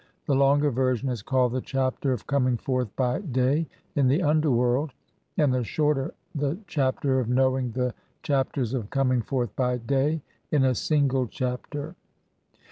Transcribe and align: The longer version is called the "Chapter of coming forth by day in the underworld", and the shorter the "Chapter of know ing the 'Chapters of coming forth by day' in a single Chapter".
The 0.25 0.33
longer 0.33 0.71
version 0.71 1.09
is 1.09 1.21
called 1.21 1.51
the 1.51 1.61
"Chapter 1.61 2.11
of 2.11 2.25
coming 2.25 2.57
forth 2.57 2.87
by 2.95 3.19
day 3.19 3.67
in 3.95 4.07
the 4.07 4.23
underworld", 4.23 4.93
and 5.37 5.53
the 5.53 5.63
shorter 5.63 6.15
the 6.33 6.57
"Chapter 6.65 7.19
of 7.19 7.29
know 7.29 7.55
ing 7.55 7.73
the 7.73 7.93
'Chapters 8.23 8.73
of 8.73 8.89
coming 8.89 9.21
forth 9.21 9.55
by 9.55 9.77
day' 9.77 10.23
in 10.49 10.63
a 10.65 10.73
single 10.73 11.27
Chapter". 11.27 11.93